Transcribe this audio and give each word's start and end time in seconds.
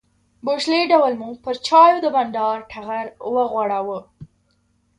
بوشلې 0.45 0.81
ډول 0.91 1.13
مو 1.21 1.29
پر 1.43 1.55
چایو 1.67 2.03
د 2.03 2.05
بانډار 2.15 2.57
ټغر 2.71 3.05
وغوړاوه. 3.33 3.99